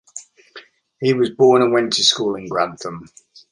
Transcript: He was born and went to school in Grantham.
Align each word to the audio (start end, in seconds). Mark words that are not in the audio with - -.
He 0.99 1.13
was 1.13 1.29
born 1.29 1.61
and 1.61 1.71
went 1.73 1.93
to 1.93 2.03
school 2.03 2.33
in 2.33 2.47
Grantham. 2.49 3.07